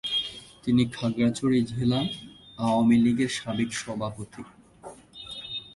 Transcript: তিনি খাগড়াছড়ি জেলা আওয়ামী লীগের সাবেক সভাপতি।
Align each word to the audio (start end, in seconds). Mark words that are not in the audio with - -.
তিনি 0.63 0.83
খাগড়াছড়ি 0.95 1.59
জেলা 1.71 1.99
আওয়ামী 2.65 2.97
লীগের 3.03 3.31
সাবেক 3.37 3.69
সভাপতি। 3.81 4.41